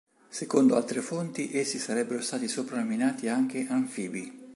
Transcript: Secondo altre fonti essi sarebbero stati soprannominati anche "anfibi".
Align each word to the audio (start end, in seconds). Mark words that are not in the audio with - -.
Secondo 0.29 0.75
altre 0.77 0.99
fonti 0.99 1.51
essi 1.55 1.77
sarebbero 1.77 2.21
stati 2.23 2.47
soprannominati 2.47 3.27
anche 3.27 3.67
"anfibi". 3.69 4.49